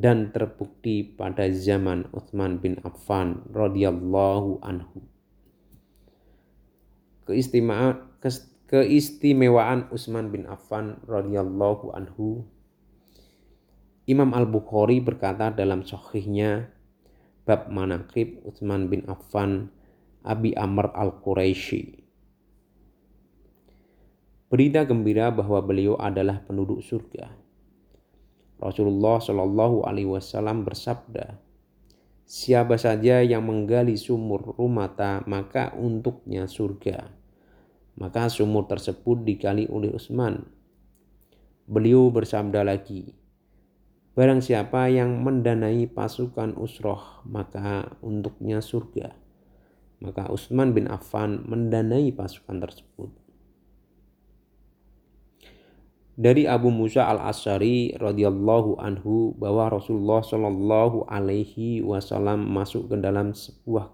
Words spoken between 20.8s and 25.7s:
Al-Quraisy. Berita gembira bahwa